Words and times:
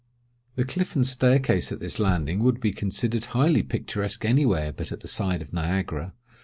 The 0.55 0.63
cliff 0.65 0.95
and 0.95 1.05
staircase 1.05 1.71
at 1.71 1.79
this 1.79 1.99
Landing 1.99 2.39
would 2.39 2.59
be 2.59 2.71
considered 2.71 3.23
highly 3.37 3.61
picturesque 3.61 4.25
any 4.25 4.47
where 4.47 4.73
but 4.73 4.91
at 4.91 5.01
the 5.01 5.07
side 5.07 5.43
of 5.43 5.53
Niagara. 5.53 6.15